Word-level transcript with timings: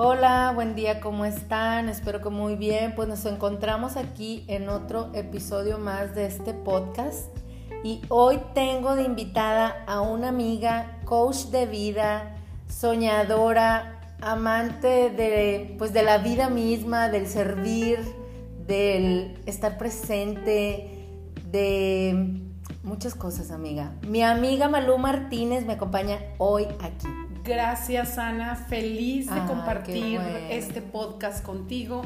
Hola, 0.00 0.52
buen 0.54 0.76
día, 0.76 1.00
¿cómo 1.00 1.24
están? 1.24 1.88
Espero 1.88 2.20
que 2.20 2.28
muy 2.28 2.54
bien. 2.54 2.94
Pues 2.94 3.08
nos 3.08 3.24
encontramos 3.24 3.96
aquí 3.96 4.44
en 4.46 4.68
otro 4.68 5.10
episodio 5.12 5.76
más 5.78 6.14
de 6.14 6.26
este 6.26 6.54
podcast. 6.54 7.36
Y 7.82 8.02
hoy 8.08 8.38
tengo 8.54 8.94
de 8.94 9.02
invitada 9.02 9.82
a 9.88 10.00
una 10.00 10.28
amiga, 10.28 11.00
coach 11.04 11.46
de 11.46 11.66
vida, 11.66 12.36
soñadora, 12.68 14.14
amante 14.20 15.10
de, 15.10 15.74
pues 15.78 15.92
de 15.92 16.04
la 16.04 16.18
vida 16.18 16.48
misma, 16.48 17.08
del 17.08 17.26
servir, 17.26 17.98
del 18.68 19.36
estar 19.46 19.78
presente, 19.78 21.08
de 21.50 22.40
muchas 22.84 23.16
cosas, 23.16 23.50
amiga. 23.50 23.96
Mi 24.06 24.22
amiga 24.22 24.68
Malú 24.68 24.96
Martínez 24.96 25.66
me 25.66 25.72
acompaña 25.72 26.20
hoy 26.38 26.68
aquí. 26.80 27.08
Gracias, 27.48 28.18
Ana. 28.18 28.56
Feliz 28.56 29.32
de 29.34 29.40
compartir 29.46 30.20
este 30.50 30.82
podcast 30.82 31.42
contigo. 31.42 32.02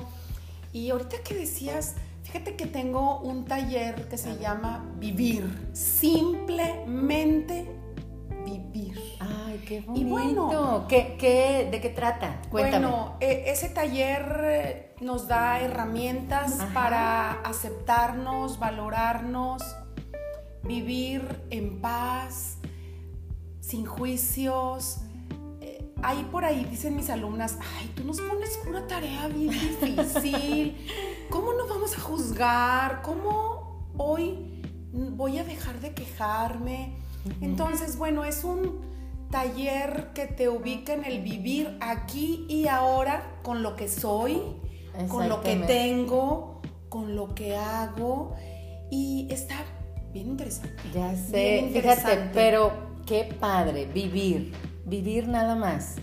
Y 0.73 0.91
ahorita 0.91 1.16
que 1.24 1.34
decías, 1.34 1.96
fíjate 2.23 2.55
que 2.55 2.66
tengo 2.66 3.18
un 3.18 3.45
taller 3.45 4.09
que 4.09 4.16
se 4.18 4.38
llama 4.38 4.88
Vivir. 5.01 5.45
Simplemente 5.73 7.68
vivir. 8.45 8.96
Ay, 9.18 9.60
qué 9.66 9.80
bonito. 9.80 10.01
Y 10.01 10.09
bueno, 10.09 10.87
¿Qué, 10.87 11.68
de 11.73 11.80
qué 11.80 11.88
trata? 11.88 12.40
Cuéntame. 12.48 12.87
Bueno, 12.87 13.16
e, 13.18 13.51
ese 13.51 13.68
taller 13.68 14.40
eh, 14.45 14.95
nos 15.01 15.27
da 15.27 15.59
herramientas 15.59 16.60
para 16.73 17.32
aceptarnos, 17.40 18.60
valorarnos, 18.60 19.60
vivir 20.62 21.43
en 21.51 21.80
paz, 21.80 22.59
sin 23.60 23.87
juicios, 23.87 25.01
ahí 26.02 26.26
por 26.30 26.45
ahí 26.45 26.64
dicen 26.64 26.96
mis 26.96 27.10
alumnas, 27.10 27.58
ay, 27.78 27.90
tú 27.95 28.04
nos 28.04 28.20
pones 28.20 28.58
una 28.66 28.86
tarea 28.86 29.28
bien 29.28 29.50
difícil, 29.50 30.76
¿cómo 31.30 31.52
nos 31.54 31.68
vamos 31.68 31.96
a 31.96 32.00
juzgar? 32.00 33.02
¿Cómo 33.02 33.88
hoy 33.96 34.62
voy 34.92 35.38
a 35.38 35.45
dejar 35.45 35.80
de 35.80 35.95
quejarme? 35.95 36.96
Entonces, 37.40 37.96
bueno, 37.96 38.24
es 38.24 38.45
un 38.45 38.80
taller 39.30 40.10
que 40.12 40.26
te 40.26 40.48
ubica 40.48 40.92
en 40.92 41.04
el 41.04 41.23
vivir 41.23 41.78
aquí 41.80 42.45
y 42.48 42.66
ahora 42.66 43.38
con 43.42 43.62
lo 43.62 43.76
que 43.76 43.88
soy, 43.88 44.42
con 45.08 45.28
lo 45.28 45.40
que 45.40 45.56
tengo, 45.56 46.60
con 46.88 47.14
lo 47.14 47.34
que 47.34 47.56
hago 47.56 48.34
y 48.90 49.28
está 49.30 49.56
bien 50.12 50.30
interesante. 50.30 50.82
Ya 50.92 51.14
sé, 51.16 51.70
fíjate, 51.73 52.30
pero 52.34 52.73
qué 53.06 53.34
padre 53.38 53.86
vivir 53.86 54.52
vivir 54.85 55.29
nada 55.29 55.55
más. 55.55 55.97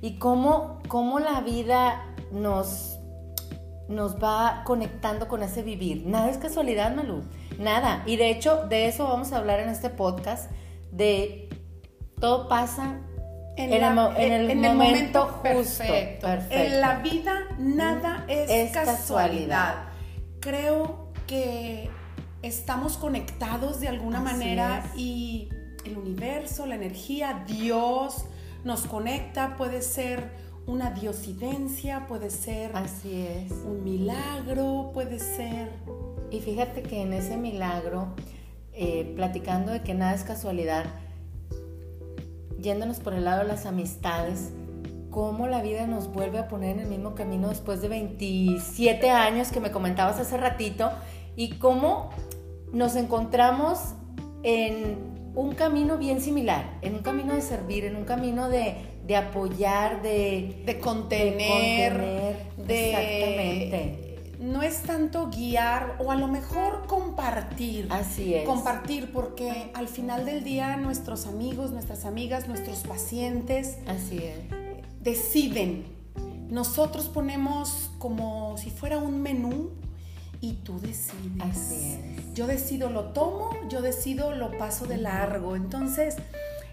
Y 0.00 0.18
cómo, 0.18 0.80
cómo 0.88 1.18
la 1.18 1.40
vida 1.40 2.14
nos, 2.30 2.98
nos 3.88 4.22
va 4.22 4.62
conectando 4.64 5.28
con 5.28 5.42
ese 5.42 5.62
vivir. 5.62 6.06
Nada 6.06 6.30
es 6.30 6.38
casualidad, 6.38 6.94
Malú. 6.94 7.22
Nada. 7.58 8.02
Y 8.06 8.16
de 8.16 8.30
hecho, 8.30 8.66
de 8.68 8.88
eso 8.88 9.04
vamos 9.04 9.32
a 9.32 9.38
hablar 9.38 9.60
en 9.60 9.68
este 9.68 9.90
podcast, 9.90 10.50
de 10.92 11.48
todo 12.20 12.48
pasa 12.48 13.00
en, 13.56 13.72
el, 13.72 14.56
momento, 14.56 15.26
justo. 15.26 15.42
Perfecto. 15.42 16.28
En 16.50 16.80
la 16.80 16.98
vida 16.98 17.46
nada 17.58 18.24
es, 18.28 18.72
casualidad. 18.72 19.84
Creo 20.40 21.12
que 21.26 21.90
estamos 22.42 22.96
conectados 22.98 23.80
de 23.80 23.88
alguna 23.88 24.20
manera 24.20 24.84
y 24.94 25.48
el 25.86 25.98
universo, 25.98 26.66
la 26.66 26.74
energía, 26.74 27.44
Dios 27.46 28.24
nos 28.64 28.82
conecta, 28.82 29.56
puede 29.56 29.82
ser 29.82 30.30
una 30.66 30.90
diosidencia, 30.90 32.06
puede 32.08 32.30
ser 32.30 32.74
Así 32.74 33.22
es. 33.22 33.52
un 33.52 33.84
milagro, 33.84 34.90
puede 34.92 35.18
ser... 35.18 35.70
Y 36.30 36.40
fíjate 36.40 36.82
que 36.82 37.02
en 37.02 37.12
ese 37.12 37.36
milagro, 37.36 38.08
eh, 38.72 39.12
platicando 39.14 39.70
de 39.70 39.82
que 39.82 39.94
nada 39.94 40.14
es 40.14 40.24
casualidad, 40.24 40.86
yéndonos 42.58 42.98
por 42.98 43.14
el 43.14 43.24
lado 43.24 43.42
de 43.42 43.48
las 43.48 43.64
amistades, 43.64 44.50
cómo 45.10 45.46
la 45.46 45.62
vida 45.62 45.86
nos 45.86 46.12
vuelve 46.12 46.38
a 46.38 46.48
poner 46.48 46.76
en 46.76 46.80
el 46.80 46.88
mismo 46.88 47.14
camino 47.14 47.48
después 47.48 47.80
de 47.80 47.88
27 47.88 49.08
años 49.08 49.52
que 49.52 49.60
me 49.60 49.70
comentabas 49.70 50.18
hace 50.18 50.36
ratito, 50.36 50.90
y 51.36 51.58
cómo 51.58 52.10
nos 52.72 52.96
encontramos 52.96 53.94
en 54.42 55.15
un 55.36 55.54
camino 55.54 55.98
bien 55.98 56.20
similar, 56.20 56.78
en 56.80 56.94
un 56.94 57.02
camino 57.02 57.34
de 57.34 57.42
servir, 57.42 57.84
en 57.84 57.94
un 57.94 58.04
camino 58.04 58.48
de, 58.48 58.74
apoyar, 59.14 60.02
de, 60.02 60.62
de 60.64 60.80
contener, 60.80 62.36
de, 62.56 62.90
exactamente. 62.90 64.02
No 64.40 64.62
es 64.62 64.82
tanto 64.82 65.28
guiar 65.30 65.96
o 65.98 66.10
a 66.10 66.16
lo 66.16 66.26
mejor 66.26 66.86
compartir. 66.86 67.86
Así 67.90 68.34
es. 68.34 68.46
Compartir 68.46 69.12
porque 69.12 69.70
al 69.74 69.88
final 69.88 70.24
del 70.24 70.42
día 70.42 70.76
nuestros 70.78 71.26
amigos, 71.26 71.70
nuestras 71.70 72.06
amigas, 72.06 72.48
nuestros 72.48 72.80
pacientes 72.80 73.78
Así 73.86 74.18
es. 74.18 74.38
deciden. 75.00 75.84
Nosotros 76.48 77.08
ponemos 77.08 77.90
como 77.98 78.56
si 78.56 78.70
fuera 78.70 78.98
un 78.98 79.20
menú 79.20 79.72
y 80.40 80.54
tú 80.64 80.80
decides. 80.80 81.40
Así 81.40 81.98
es. 82.18 82.34
Yo 82.34 82.46
decido 82.46 82.90
lo 82.90 83.12
tomo, 83.12 83.50
yo 83.68 83.82
decido 83.82 84.32
lo 84.32 84.56
paso 84.58 84.86
de 84.86 84.96
largo. 84.96 85.56
Entonces, 85.56 86.16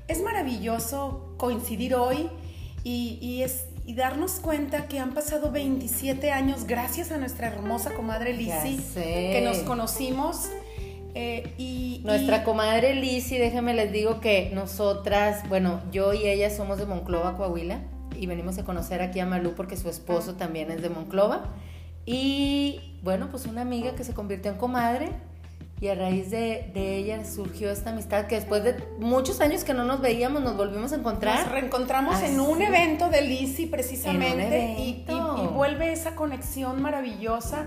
es 0.08 0.22
maravilloso 0.22 1.34
coincidir 1.38 1.96
hoy 1.96 2.30
y, 2.84 3.42
es, 3.42 3.66
y 3.86 3.96
darnos 3.96 4.34
cuenta 4.34 4.88
que 4.88 5.00
han 5.00 5.14
pasado 5.14 5.52
27 5.52 6.32
años 6.32 6.66
gracias 6.66 7.12
a 7.12 7.18
nuestra 7.18 7.48
hermosa 7.48 7.94
comadre 7.94 8.34
Lizzy 8.34 8.80
que 8.94 9.42
nos 9.44 9.60
conocimos. 9.60 10.50
Eh, 11.16 11.54
y, 11.58 12.02
Nuestra 12.04 12.44
comadre 12.44 12.96
Lizzy, 12.96 13.38
déjenme 13.38 13.74
les 13.74 13.92
digo 13.92 14.20
que 14.20 14.52
nosotras, 14.54 15.48
bueno, 15.48 15.82
yo 15.92 16.14
y 16.14 16.28
ella 16.28 16.50
somos 16.50 16.80
de 16.80 16.86
Monclova, 16.86 17.38
Coahuila, 17.38 17.82
y 18.20 18.26
venimos 18.26 18.58
a 18.58 18.66
conocer 18.66 19.02
aquí 19.02 19.20
a 19.20 19.26
Malú 19.26 19.54
porque 19.56 19.78
su 19.78 19.90
esposo 19.90 20.36
también 20.36 20.72
es 20.72 20.82
de 20.82 20.90
Monclova. 20.90 21.46
Y 22.06 22.98
bueno, 23.02 23.30
pues 23.30 23.46
una 23.46 23.62
amiga 23.62 23.96
que 23.96 24.04
se 24.04 24.14
convirtió 24.14 24.52
en 24.52 24.58
comadre 24.58 25.12
y 25.84 25.90
a 25.90 25.96
raíz 25.96 26.32
de, 26.32 26.72
ella 26.76 27.26
surgió 27.26 27.70
esta 27.70 27.90
amistad 27.90 28.28
que 28.28 28.36
después 28.36 28.64
de 28.64 28.76
muchos 29.00 29.42
años 29.42 29.66
que 29.66 29.74
no 29.74 29.84
nos 29.84 30.00
veíamos 30.00 30.42
nos 30.42 30.56
volvimos 30.56 30.94
a 30.94 30.96
encontrar. 30.96 31.42
Nos 31.42 31.52
reencontramos 31.52 32.22
en 32.24 32.40
un 32.40 32.62
evento 32.62 33.10
de 33.10 33.22
Lizzie 33.22 33.68
precisamente 33.68 34.78
y, 34.80 35.06
vuelve 35.54 35.92
esa 35.92 36.16
conexión 36.16 36.82
maravillosa. 36.82 37.66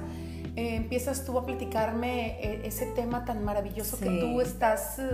Eh, 0.56 0.74
empiezas 0.74 1.26
tú 1.26 1.38
a 1.38 1.44
platicarme 1.44 2.38
eh, 2.40 2.62
ese 2.64 2.86
tema 2.86 3.26
tan 3.26 3.44
maravilloso 3.44 3.98
que 3.98 4.06
tú 4.06 4.40
estás 4.40 4.98
eh, 4.98 5.10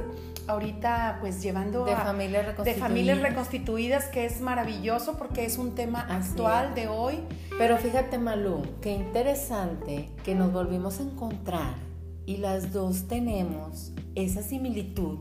ahorita 0.47 1.19
pues 1.21 1.43
llevando 1.43 1.85
de 1.85 1.97
familias 1.97 2.47
reconstituidas. 2.47 2.77
de 2.77 2.81
familias 2.81 3.23
reconstituidas 3.23 4.05
que 4.05 4.25
es 4.25 4.41
maravilloso 4.41 5.19
porque 5.19 5.45
es 5.45 5.59
un 5.59 5.75
tema 5.75 6.01
actual 6.09 6.77
de 6.77 6.87
hoy 6.87 7.19
pero 7.59 7.77
fíjate 7.77 8.19
Malú 8.19 8.63
qué 8.81 8.93
interesante 8.93 10.11
que 10.25 10.37
nos 10.37 10.53
volvimos 10.53 11.01
a 11.01 11.03
encontrar 11.03 11.75
y 12.25 12.37
las 12.37 12.73
dos 12.73 13.09
tenemos 13.09 13.91
esa 14.15 14.43
similitud 14.43 15.19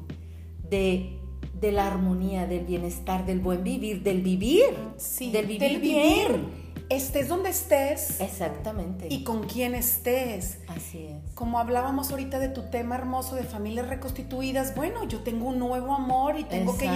de, 0.70 1.18
de 1.60 1.72
la 1.72 1.88
armonía, 1.88 2.46
del 2.46 2.66
bienestar, 2.66 3.26
del 3.26 3.40
buen 3.40 3.64
vivir, 3.64 4.04
del 4.04 4.22
vivir, 4.22 4.70
sí, 4.98 5.32
del 5.32 5.48
vivir, 5.48 5.80
vivir. 5.80 6.61
Estés 6.92 7.28
donde 7.28 7.50
estés. 7.50 8.20
Exactamente. 8.20 9.08
Y 9.10 9.24
con 9.24 9.44
quién 9.44 9.76
estés. 9.76 10.60
Así 10.68 11.06
es. 11.08 11.34
Como 11.34 11.58
hablábamos 11.58 12.12
ahorita 12.12 12.38
de 12.40 12.50
tu 12.50 12.70
tema 12.70 12.96
hermoso 12.96 13.36
de 13.36 13.44
familias 13.44 13.88
reconstituidas, 13.88 14.76
bueno, 14.76 15.08
yo 15.08 15.22
tengo 15.22 15.48
un 15.48 15.60
nuevo 15.60 15.96
amor 15.96 16.38
y 16.38 16.44
tengo 16.44 16.78
que 16.78 16.90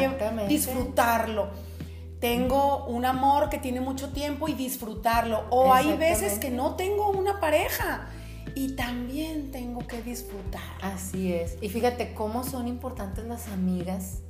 disfrutarlo 0.47 1.49
tengo 2.19 2.85
un 2.85 3.05
amor 3.05 3.49
que 3.49 3.59
tiene 3.59 3.81
mucho 3.81 4.09
tiempo 4.09 4.47
y 4.47 4.53
disfrutarlo. 4.53 5.43
O 5.51 5.73
hay 5.73 5.95
veces 5.95 6.39
que 6.39 6.49
no 6.49 6.75
tengo 6.75 7.09
una 7.09 7.39
pareja 7.39 8.07
y 8.55 8.75
también 8.75 9.51
tengo 9.51 9.85
que 9.85 10.01
disfrutar. 10.01 10.63
Así 10.81 11.33
es. 11.33 11.57
Y 11.61 11.69
fíjate 11.69 12.15
cómo 12.15 12.43
son 12.43 12.67
importantes 12.67 13.25
las 13.25 13.47
amigas 13.49 14.21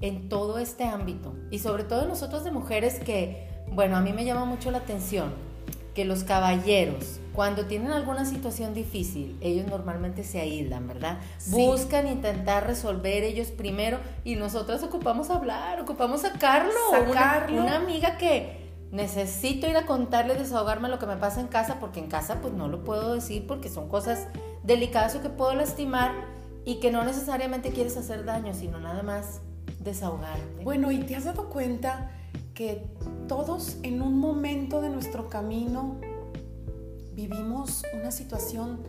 en 0.00 0.28
todo 0.28 0.58
este 0.58 0.84
ámbito. 0.84 1.36
Y 1.50 1.60
sobre 1.60 1.84
todo 1.84 2.08
nosotros 2.08 2.42
de 2.42 2.50
mujeres 2.50 2.98
que, 2.98 3.48
bueno, 3.72 3.96
a 3.96 4.00
mí 4.00 4.12
me 4.12 4.24
llama 4.24 4.44
mucho 4.44 4.70
la 4.70 4.78
atención 4.78 5.32
que 5.96 6.04
los 6.04 6.24
caballeros, 6.24 7.20
cuando 7.32 7.64
tienen 7.64 7.90
alguna 7.90 8.26
situación 8.26 8.74
difícil, 8.74 9.38
ellos 9.40 9.66
normalmente 9.66 10.24
se 10.24 10.38
aíslan, 10.38 10.86
¿verdad? 10.86 11.18
Buscan 11.46 12.06
intentar 12.06 12.66
resolver 12.66 13.24
ellos 13.24 13.48
primero 13.48 13.98
y 14.22 14.36
nosotras 14.36 14.82
ocupamos 14.82 15.30
hablar, 15.30 15.80
ocupamos 15.80 16.20
sacarlo. 16.20 16.72
Sacarlo. 16.90 17.62
Una, 17.62 17.76
amiga 17.76 18.18
que 18.18 18.70
necesito 18.92 19.66
ir 19.68 19.76
a 19.78 19.86
contarle, 19.86 20.34
desahogarme 20.34 20.90
lo 20.90 20.98
que 20.98 21.06
me 21.06 21.16
pasa 21.16 21.40
en 21.40 21.46
casa, 21.46 21.78
porque 21.80 21.98
en 21.98 22.08
casa 22.08 22.42
pues 22.42 22.52
no 22.52 22.68
lo 22.68 22.84
puedo 22.84 23.14
decir 23.14 23.46
porque 23.46 23.70
son 23.70 23.88
cosas 23.88 24.28
delicadas 24.64 25.14
o 25.14 25.22
que 25.22 25.30
puedo 25.30 25.54
lastimar 25.54 26.12
y 26.66 26.78
que 26.80 26.90
no 26.90 27.04
necesariamente 27.04 27.70
quieres 27.70 27.96
hacer 27.96 28.26
daño, 28.26 28.52
sino 28.52 28.80
nada 28.80 29.02
más 29.02 29.40
desahogarte. 29.80 30.62
Bueno, 30.62 30.92
¿y 30.92 30.98
te 30.98 31.16
has 31.16 31.24
dado 31.24 31.48
cuenta 31.48 32.10
que 32.56 32.82
todos 33.28 33.76
en 33.82 34.00
un 34.02 34.18
momento 34.18 34.80
de 34.80 34.88
nuestro 34.88 35.28
camino 35.28 36.00
vivimos 37.12 37.84
una 37.94 38.10
situación 38.10 38.80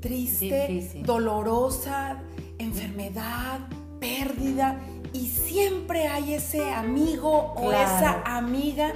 triste, 0.00 1.02
dolorosa, 1.04 2.22
enfermedad, 2.58 3.60
pérdida, 3.98 4.80
y 5.12 5.26
siempre 5.26 6.06
hay 6.06 6.34
ese 6.34 6.72
amigo 6.72 7.54
o 7.56 7.72
esa 7.72 8.22
amiga 8.36 8.92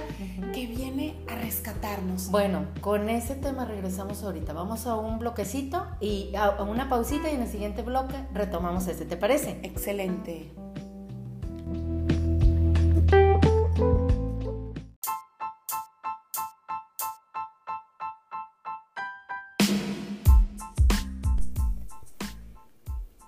que 0.53 0.67
viene 0.67 1.15
a 1.27 1.35
rescatarnos. 1.35 2.29
Bueno, 2.29 2.67
con 2.79 3.09
ese 3.09 3.35
tema 3.35 3.65
regresamos 3.65 4.23
ahorita. 4.23 4.53
Vamos 4.53 4.85
a 4.87 4.95
un 4.95 5.19
bloquecito 5.19 5.87
y 5.99 6.33
a 6.35 6.61
una 6.63 6.89
pausita 6.89 7.29
y 7.29 7.35
en 7.35 7.41
el 7.41 7.47
siguiente 7.49 7.81
bloque 7.81 8.15
retomamos 8.33 8.87
ese. 8.87 9.05
¿Te 9.05 9.17
parece? 9.17 9.59
Excelente. 9.63 10.51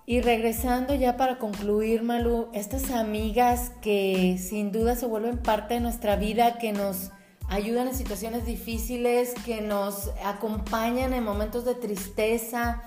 Y 0.05 0.19
regresando 0.19 0.93
ya 0.93 1.15
para 1.15 1.39
concluir, 1.39 2.03
Malu, 2.03 2.49
estas 2.53 2.91
amigas 2.91 3.71
que 3.81 4.37
sin 4.37 4.73
duda 4.73 4.97
se 4.97 5.05
vuelven 5.05 5.37
parte 5.37 5.75
de 5.75 5.79
nuestra 5.79 6.17
vida, 6.17 6.57
que 6.57 6.73
nos 6.73 7.11
ayudan 7.47 7.87
en 7.87 7.95
situaciones 7.95 8.45
difíciles, 8.45 9.33
que 9.45 9.61
nos 9.61 10.09
acompañan 10.25 11.13
en 11.13 11.23
momentos 11.23 11.63
de 11.63 11.75
tristeza, 11.75 12.83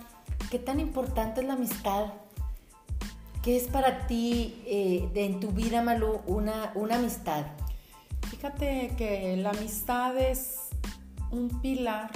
¿qué 0.51 0.59
tan 0.59 0.79
importante 0.79 1.41
es 1.41 1.47
la 1.47 1.55
amistad? 1.55 2.13
¿Qué 3.43 3.57
es 3.57 3.65
para 3.65 4.07
ti 4.07 4.63
eh, 4.67 5.09
en 5.15 5.41
tu 5.41 5.53
vida, 5.53 5.81
Malu, 5.81 6.21
una, 6.27 6.73
una 6.75 6.97
amistad? 6.97 7.47
Fíjate 8.29 8.93
que 8.99 9.39
la 9.39 9.51
amistad 9.51 10.19
es 10.19 10.69
un 11.31 11.63
pilar 11.63 12.11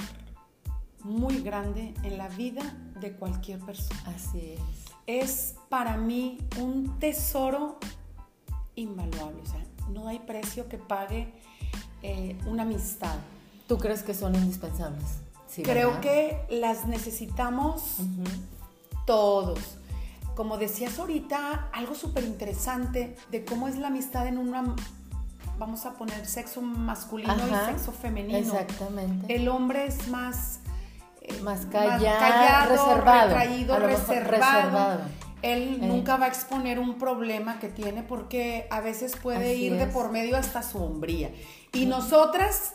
muy 1.03 1.41
grande 1.41 1.95
en 2.03 2.19
la 2.19 2.27
vida 2.27 2.61
de 2.99 3.13
cualquier 3.13 3.59
persona. 3.59 4.13
Así 4.15 4.55
es 4.57 4.80
es 5.07 5.55
para 5.69 5.97
mí 5.97 6.37
un 6.59 6.99
tesoro 6.99 7.77
invaluable. 8.75 9.41
O 9.41 9.45
sea, 9.45 9.63
no 9.89 10.07
hay 10.07 10.19
precio 10.19 10.67
que 10.67 10.77
pague 10.77 11.33
eh, 12.01 12.37
una 12.45 12.63
amistad. 12.63 13.15
¿Tú 13.67 13.77
crees 13.77 14.03
que 14.03 14.13
son 14.13 14.35
indispensables? 14.35 15.19
Sí, 15.47 15.63
Creo 15.63 15.99
que 16.01 16.45
las 16.49 16.85
necesitamos 16.87 17.97
todos. 19.05 19.59
Como 20.35 20.57
decías 20.57 20.97
ahorita, 20.97 21.69
algo 21.73 21.93
súper 21.93 22.23
interesante 22.23 23.17
de 23.31 23.43
cómo 23.43 23.67
es 23.67 23.77
la 23.77 23.87
amistad 23.87 24.27
en 24.27 24.37
una, 24.37 24.75
vamos 25.59 25.85
a 25.85 25.93
poner 25.93 26.25
sexo 26.25 26.61
masculino 26.61 27.35
y 27.35 27.65
sexo 27.65 27.91
femenino. 27.91 28.37
Exactamente. 28.37 29.35
El 29.35 29.49
hombre 29.49 29.85
es 29.85 30.07
más 30.07 30.60
más 31.43 31.65
callado, 31.65 32.69
reservado, 32.69 33.35
reservado. 33.79 35.01
Él 35.41 35.79
eh. 35.81 35.85
nunca 35.85 36.17
va 36.17 36.25
a 36.25 36.29
exponer 36.29 36.79
un 36.79 36.97
problema 36.97 37.59
que 37.59 37.67
tiene 37.67 38.03
porque 38.03 38.67
a 38.69 38.81
veces 38.81 39.15
puede 39.15 39.55
ir 39.55 39.77
de 39.77 39.87
por 39.87 40.11
medio 40.11 40.37
hasta 40.37 40.61
su 40.61 40.77
hombría. 40.83 41.31
Y 41.73 41.85
nosotras 41.85 42.73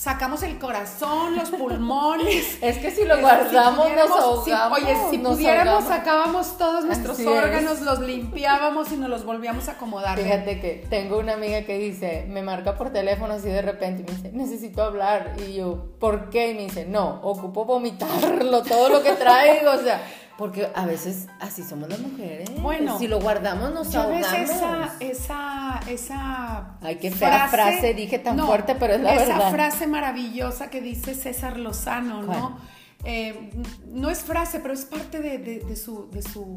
sacamos 0.00 0.42
el 0.42 0.58
corazón, 0.58 1.36
los 1.36 1.50
pulmones. 1.50 2.56
es 2.62 2.78
que 2.78 2.90
si 2.90 3.04
lo 3.04 3.20
guardamos 3.20 3.86
nos 3.94 4.10
ahogamos. 4.10 4.78
oye, 4.78 4.96
si 5.10 5.18
pudiéramos 5.18 5.84
sacábamos 5.84 6.56
todos 6.56 6.86
nuestros 6.86 7.20
órganos, 7.20 7.82
los 7.82 8.00
limpiábamos 8.00 8.90
y 8.92 8.96
nos 8.96 9.10
los 9.10 9.24
volvíamos 9.26 9.68
a 9.68 9.72
acomodar. 9.72 10.18
Fíjate 10.18 10.58
que 10.58 10.86
tengo 10.88 11.18
una 11.18 11.34
amiga 11.34 11.64
que 11.64 11.78
dice, 11.78 12.24
me 12.30 12.40
marca 12.40 12.78
por 12.78 12.90
teléfono 12.90 13.34
así 13.34 13.50
de 13.50 13.60
repente 13.60 14.00
y 14.00 14.10
me 14.10 14.16
dice, 14.16 14.32
necesito 14.32 14.82
hablar. 14.82 15.34
Y 15.46 15.56
yo, 15.56 15.90
¿por 15.98 16.30
qué? 16.30 16.52
Y 16.52 16.54
me 16.54 16.62
dice, 16.62 16.86
no, 16.86 17.20
ocupo 17.22 17.66
vomitarlo, 17.66 18.62
todo 18.62 18.88
lo 18.88 19.02
que 19.02 19.12
traigo, 19.12 19.72
o 19.72 19.78
sea 19.78 20.00
porque 20.40 20.72
a 20.74 20.86
veces 20.86 21.26
así 21.38 21.62
somos 21.62 21.90
las 21.90 21.98
mujeres. 21.98 22.48
Bueno, 22.62 22.98
si 22.98 23.06
lo 23.08 23.20
guardamos 23.20 23.74
nos 23.74 23.94
ahogamos. 23.94 24.32
esa, 24.32 24.96
esa, 24.98 25.80
esa. 25.86 26.78
Ay, 26.80 26.96
qué 26.96 27.10
fea 27.10 27.46
frase, 27.48 27.92
dije 27.92 28.18
tan 28.18 28.38
fuerte, 28.38 28.74
pero 28.74 28.94
es 28.94 29.02
la 29.02 29.16
esa 29.16 29.24
verdad. 29.26 29.38
Esa 29.38 29.50
frase 29.50 29.86
maravillosa 29.86 30.70
que 30.70 30.80
dice 30.80 31.14
César 31.14 31.58
Lozano, 31.58 32.22
¿no? 32.22 32.58
Eh, 33.04 33.52
no 33.88 34.08
es 34.08 34.20
frase, 34.20 34.60
pero 34.60 34.72
es 34.72 34.86
parte 34.86 35.20
de, 35.20 35.36
de, 35.36 35.76
su, 35.76 36.10
de, 36.10 36.22
su, 36.22 36.56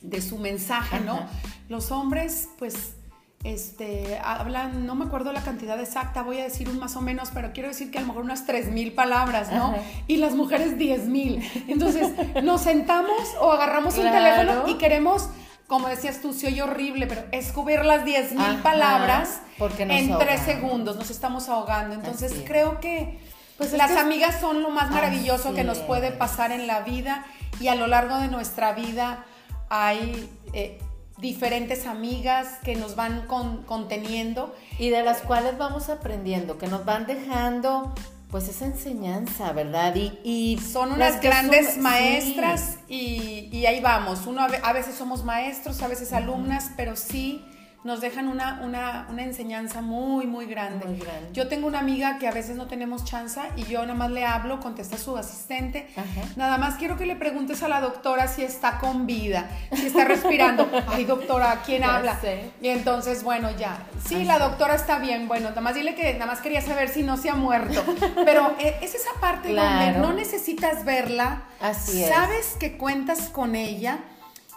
de 0.00 0.20
su 0.20 0.38
mensaje, 0.38 0.98
¿no? 0.98 1.20
Los 1.68 1.92
hombres, 1.92 2.48
pues 2.58 2.96
este, 3.44 4.18
hablan, 4.22 4.84
no 4.84 4.96
me 4.96 5.04
acuerdo 5.04 5.32
la 5.32 5.42
cantidad 5.42 5.80
exacta, 5.80 6.22
voy 6.22 6.40
a 6.40 6.44
decir 6.44 6.68
un 6.68 6.78
más 6.78 6.96
o 6.96 7.00
menos, 7.00 7.30
pero 7.32 7.52
quiero 7.52 7.68
decir 7.68 7.90
que 7.90 7.98
a 7.98 8.00
lo 8.00 8.08
mejor 8.08 8.24
unas 8.24 8.46
3.000 8.46 8.94
palabras, 8.94 9.52
¿no? 9.52 9.74
Y 10.08 10.16
las 10.16 10.34
mujeres 10.34 10.76
10.000. 10.76 11.64
Entonces, 11.68 12.12
nos 12.42 12.62
sentamos 12.62 13.20
o 13.40 13.52
agarramos 13.52 13.96
un 13.96 14.10
teléfono 14.10 14.68
y 14.68 14.74
queremos, 14.74 15.28
como 15.68 15.88
decías 15.88 16.20
tú, 16.20 16.32
se 16.32 16.48
oye 16.48 16.62
horrible, 16.62 17.06
pero 17.06 17.22
escupir 17.30 17.84
las 17.84 18.04
10.000 18.04 18.60
palabras 18.62 19.40
en 19.78 20.18
tres 20.18 20.40
segundos, 20.40 20.96
nos 20.96 21.10
estamos 21.10 21.48
ahogando. 21.48 21.94
Entonces, 21.94 22.34
creo 22.44 22.80
que 22.80 23.20
pues 23.56 23.72
las 23.72 23.92
amigas 23.92 24.40
son 24.40 24.62
lo 24.62 24.70
más 24.70 24.90
maravilloso 24.90 25.54
que 25.54 25.64
nos 25.64 25.78
puede 25.78 26.10
pasar 26.10 26.52
en 26.52 26.66
la 26.66 26.80
vida 26.80 27.24
y 27.60 27.68
a 27.68 27.76
lo 27.76 27.86
largo 27.86 28.18
de 28.18 28.28
nuestra 28.28 28.72
vida 28.72 29.24
hay... 29.68 30.28
Eh, 30.52 30.80
diferentes 31.20 31.86
amigas 31.86 32.58
que 32.64 32.76
nos 32.76 32.96
van 32.96 33.26
conteniendo. 33.26 34.54
Y 34.78 34.90
de 34.90 35.02
las 35.02 35.22
cuales 35.22 35.58
vamos 35.58 35.88
aprendiendo, 35.88 36.58
que 36.58 36.66
nos 36.66 36.84
van 36.84 37.06
dejando 37.06 37.94
pues 38.30 38.46
esa 38.48 38.66
enseñanza, 38.66 39.52
¿verdad? 39.52 39.94
Y, 39.96 40.58
son 40.58 40.92
unas 40.92 41.20
grandes 41.22 41.78
maestras 41.78 42.76
y, 42.86 43.48
y, 43.50 43.64
ahí 43.64 43.80
vamos. 43.80 44.26
Uno 44.26 44.42
a 44.62 44.72
veces 44.74 44.96
somos 44.96 45.24
maestros, 45.24 45.80
a 45.82 45.88
veces 45.88 46.12
alumnas, 46.12 46.72
pero 46.76 46.94
sí 46.94 47.42
nos 47.84 48.00
dejan 48.00 48.26
una, 48.26 48.60
una, 48.64 49.06
una 49.08 49.22
enseñanza 49.22 49.82
muy, 49.82 50.26
muy 50.26 50.46
grande. 50.46 50.98
Yo 51.32 51.46
tengo 51.46 51.68
una 51.68 51.78
amiga 51.78 52.18
que 52.18 52.26
a 52.26 52.32
veces 52.32 52.56
no 52.56 52.66
tenemos 52.66 53.04
chance 53.04 53.40
y 53.56 53.64
yo 53.64 53.82
nada 53.82 53.94
más 53.94 54.10
le 54.10 54.24
hablo, 54.24 54.58
contesta 54.58 54.98
su 54.98 55.16
asistente. 55.16 55.88
Nada 56.36 56.58
más 56.58 56.74
quiero 56.74 56.96
que 56.96 57.06
le 57.06 57.14
preguntes 57.14 57.62
a 57.62 57.68
la 57.68 57.80
doctora 57.80 58.26
si 58.26 58.42
está 58.42 58.78
con 58.78 59.06
vida, 59.06 59.48
si 59.72 59.86
está 59.86 60.04
respirando. 60.04 60.68
Ay, 60.88 61.04
doctora, 61.04 61.62
¿quién 61.64 61.84
habla? 61.84 62.18
Y 62.60 62.68
entonces, 62.68 63.22
bueno, 63.22 63.48
ya. 63.56 63.78
Sí, 64.04 64.24
la 64.24 64.38
doctora 64.38 64.74
está 64.74 64.98
bien. 64.98 65.28
Bueno, 65.28 65.50
nada 65.50 65.60
más 65.60 65.74
dile 65.74 65.94
que 65.94 66.14
nada 66.14 66.26
más 66.26 66.40
quería 66.40 66.60
saber 66.60 66.88
si 66.88 67.04
no 67.04 67.16
se 67.16 67.30
ha 67.30 67.34
muerto. 67.34 67.84
Pero 68.24 68.56
eh, 68.58 68.76
es 68.82 68.96
esa 68.96 69.10
parte 69.20 69.54
donde 69.54 69.92
no 69.98 70.12
necesitas 70.12 70.84
verla. 70.84 71.44
Así 71.60 72.04
Sabes 72.04 72.56
que 72.58 72.76
cuentas 72.76 73.28
con 73.28 73.54
ella. 73.54 74.00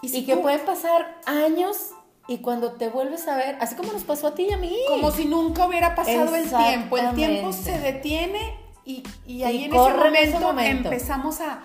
Y, 0.03 0.25
que 0.25 0.35
pueden 0.35 0.65
pasar 0.65 1.19
años 1.27 1.91
y 2.31 2.37
cuando 2.37 2.71
te 2.73 2.87
vuelves 2.87 3.27
a 3.27 3.35
ver, 3.35 3.57
así 3.59 3.75
como 3.75 3.91
nos 3.91 4.03
pasó 4.03 4.27
a 4.27 4.35
ti 4.35 4.47
y 4.49 4.53
a 4.53 4.57
mí. 4.57 4.73
Como 4.87 5.11
si 5.11 5.25
nunca 5.25 5.67
hubiera 5.67 5.95
pasado 5.95 6.33
el 6.33 6.49
tiempo. 6.49 6.97
El 6.97 7.13
tiempo 7.13 7.51
se 7.51 7.77
detiene 7.77 8.55
y, 8.85 9.03
ahí 9.43 9.65
en, 9.65 9.73
ese 10.15 10.39
momento 10.39 10.87
empezamos 10.87 11.41
a, 11.41 11.61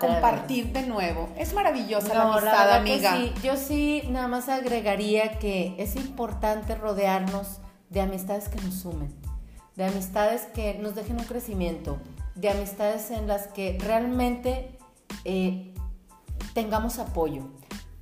compartir 0.00 0.72
de 0.72 0.82
nuevo. 0.82 1.28
Es 1.36 1.54
maravillosa 1.54 2.12
la 2.12 2.22
amistad, 2.22 2.72
amiga. 2.72 3.16
Sí. 3.16 3.32
Yo 3.44 3.56
sí 3.56 4.02
nada 4.10 4.26
más 4.26 4.48
agregaría 4.48 5.38
que 5.38 5.76
es 5.78 5.94
importante 5.94 6.74
rodearnos 6.74 7.60
de 7.88 8.00
amistades 8.00 8.48
que 8.48 8.60
nos 8.62 8.74
sumen, 8.74 9.14
de 9.76 9.84
amistades 9.84 10.42
que 10.46 10.74
nos 10.74 10.96
dejen 10.96 11.20
un 11.20 11.24
crecimiento, 11.24 11.98
de 12.34 12.50
amistades 12.50 13.12
en 13.12 13.28
las 13.28 13.46
que 13.46 13.78
realmente 13.80 14.76
eh, 15.24 15.72
tengamos 16.52 16.98
apoyo 16.98 17.59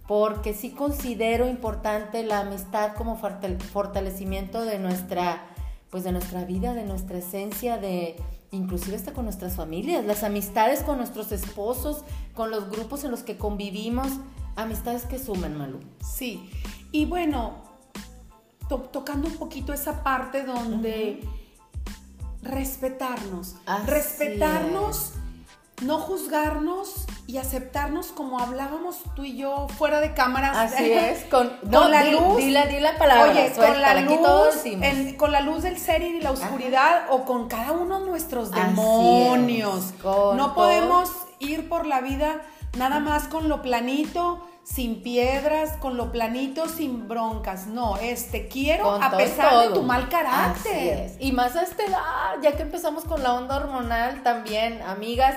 porque 0.09 0.55
sí 0.55 0.71
considero 0.71 1.47
importante 1.47 2.25
la 2.25 2.41
amistad 2.41 2.95
como 2.95 3.17
fortalecimiento 3.19 4.65
de 4.65 4.79
nuestra, 4.79 5.45
pues 5.91 6.03
de 6.03 6.13
nuestra 6.13 6.47
vida, 6.47 6.73
de 6.73 6.85
nuestra 6.85 7.19
esencia, 7.19 7.77
de 7.77 8.17
inclusive 8.51 8.97
hasta 8.97 9.13
con 9.13 9.27
nuestras 9.27 9.55
familias, 9.55 10.07
las 10.07 10.25
amistades 10.25 10.81
con 10.81 10.97
nuestros 10.97 11.31
esposos, 11.31 12.05
con 12.35 12.51
los 12.51 12.71
grupos 12.71 13.05
en 13.05 13.11
los 13.11 13.23
que 13.23 13.37
convivimos, 13.37 14.09
amistades 14.57 15.03
que 15.03 15.19
sumen, 15.19 15.59
Malu. 15.59 15.79
Sí, 16.01 16.49
y 16.91 17.05
bueno, 17.05 17.57
tocando 18.91 19.29
un 19.29 19.37
poquito 19.37 19.75
esa 19.75 20.03
parte 20.03 20.43
donde 20.43 21.21
respetarnos, 22.41 23.57
respetarnos 23.85 25.13
no 25.83 25.99
juzgarnos 25.99 27.07
y 27.29 27.37
aceptarnos 27.37 28.07
como 28.07 28.41
hablábamos 28.41 29.03
tú 29.15 29.23
y 29.23 29.37
yo 29.37 29.69
fuera 29.77 30.01
de 30.01 30.15
cámaras. 30.15 30.57
Así 30.57 30.91
es, 30.93 31.25
con, 31.25 31.51
la 31.71 32.05
luz. 32.05 32.39
Di 32.39 32.51
la, 32.51 32.97
palabra, 32.99 33.31
oye, 33.31 33.53
con 33.55 33.83
la 33.83 34.01
luz, 34.01 35.17
con 35.19 35.33
la 35.33 35.43
luz 35.43 35.63
del 35.63 35.79
ser 35.79 36.01
y 36.01 36.23
la 36.23 36.31
oscuridad 36.31 37.03
o 37.11 37.27
con 37.27 37.47
cada 37.47 37.73
uno 37.73 38.01
de 38.01 38.07
nuestros 38.07 38.51
demonios. 38.51 39.93
no 40.03 40.55
podemos 40.55 41.11
ir 41.39 41.69
por 41.69 41.87
la 41.87 42.01
vida 42.01 42.41
nada 42.79 42.99
más 42.99 43.29
con 43.29 43.51
lo 43.51 43.61
planito, 43.61 44.47
sin 44.63 45.03
piedras, 45.03 45.77
con 45.79 45.99
lo 45.99 46.11
planito, 46.11 46.67
sin 46.67 47.09
broncas. 47.09 47.67
No, 47.67 47.99
es 47.99 48.31
te 48.31 48.49
quiero 48.49 48.91
a 48.91 49.11
pesar 49.17 49.69
de 49.69 49.75
tu 49.75 49.83
mal 49.83 50.09
carácter. 50.09 51.11
Y 51.21 51.33
más 51.33 51.57
a 51.57 51.63
esta 51.63 51.85
edad, 51.85 52.41
ya 52.43 52.53
que 52.57 52.63
empezamos 52.63 53.05
con 53.05 53.23
la 53.23 53.35
onda 53.35 53.57
hormonal 53.57 54.23
también, 54.23 54.81
amigas, 54.81 55.37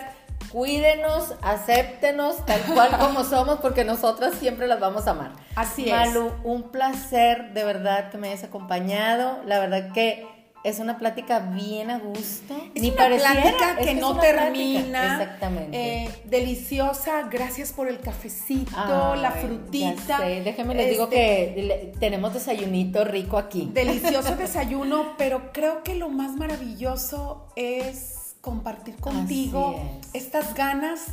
cuídenos, 0.51 1.35
acéptenos 1.41 2.45
tal 2.45 2.61
cual 2.73 2.97
como 2.97 3.23
somos, 3.25 3.59
porque 3.59 3.83
nosotras 3.83 4.35
siempre 4.35 4.67
las 4.67 4.79
vamos 4.79 5.07
a 5.07 5.11
amar. 5.11 5.31
Así 5.55 5.89
es. 5.89 5.91
Malu, 5.91 6.31
un 6.43 6.71
placer 6.71 7.53
de 7.53 7.63
verdad 7.63 8.09
que 8.09 8.17
me 8.17 8.29
hayas 8.29 8.43
acompañado. 8.43 9.41
La 9.45 9.59
verdad 9.59 9.91
que 9.93 10.27
es 10.63 10.79
una 10.79 10.97
plática 10.97 11.39
bien 11.39 11.89
a 11.89 11.97
gusto. 11.97 12.55
Es 12.75 12.83
una 12.83 13.07
plática 13.07 13.77
que, 13.77 13.95
no 13.95 14.19
termina. 14.19 15.13
Exactamente. 15.13 15.77
Eh, 16.03 16.09
deliciosa. 16.25 17.23
Gracias 17.31 17.73
por 17.73 17.87
el 17.87 17.99
cafecito, 17.99 19.15
la 19.15 19.31
frutita. 19.31 20.19
Déjenme 20.19 20.75
les 20.75 20.89
digo 20.89 21.09
que 21.09 21.55
este, 21.57 21.99
tenemos 21.99 22.33
desayunito 22.33 23.03
rico 23.03 23.37
aquí. 23.37 23.69
Delicioso 23.73 24.35
desayuno, 24.37 25.15
pero 25.17 25.51
creo 25.51 25.83
que 25.83 25.95
lo 25.95 26.09
más 26.09 26.35
maravilloso 26.35 27.47
es 27.55 28.20
compartir 28.41 28.95
contigo 28.97 29.79
estas 30.13 30.53
ganas 30.55 31.05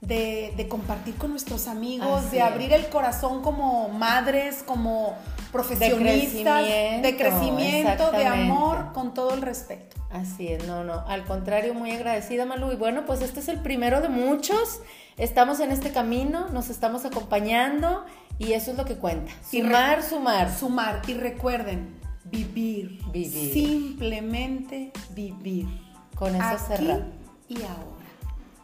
de, 0.00 0.66
compartir 0.68 1.16
con 1.16 1.30
nuestros 1.30 1.66
amigos, 1.66 2.30
de 2.30 2.42
abrir 2.42 2.72
el 2.72 2.88
corazón 2.88 3.42
como 3.42 3.88
madres, 3.88 4.62
como 4.64 5.14
profesionistas, 5.52 6.66
de 7.02 7.16
crecimiento, 7.18 8.12
de, 8.12 8.26
amor, 8.26 8.92
con 8.92 9.14
todo 9.14 9.34
el 9.34 9.42
respeto. 9.42 9.96
Así 10.10 10.48
es, 10.48 10.66
no, 10.66 10.84
no, 10.84 11.00
al 11.08 11.24
contrario, 11.24 11.74
muy 11.74 11.90
agradecida 11.90 12.46
Malu. 12.46 12.72
Y 12.72 12.76
bueno, 12.76 13.04
pues 13.04 13.20
este 13.20 13.40
es 13.40 13.48
el 13.48 13.60
primero 13.60 14.00
de 14.00 14.08
muchos. 14.08 14.80
Estamos 15.16 15.60
en 15.60 15.72
este 15.72 15.90
camino, 15.90 16.48
nos 16.50 16.70
estamos 16.70 17.04
acompañando 17.04 18.04
y 18.38 18.52
eso 18.52 18.70
es 18.70 18.76
lo 18.76 18.84
que 18.84 18.96
cuenta. 18.96 19.32
Sumar, 19.50 20.02
sumar. 20.02 20.56
Sumar. 20.56 21.02
Y 21.06 21.14
recuerden, 21.14 21.96
vivir. 22.24 23.00
Vivir. 23.12 23.52
Simplemente 23.52 24.92
vivir. 25.14 25.85
Con 26.16 26.34
eso 26.34 26.58
cerramos. 26.66 27.04
Y 27.46 27.62
ahora. 27.62 28.06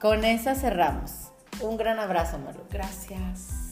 Con 0.01 0.25
esa 0.25 0.55
cerramos. 0.55 1.29
Un 1.61 1.77
gran 1.77 1.99
abrazo, 2.01 2.39
Maru. 2.39 2.63
Gracias. 2.71 3.72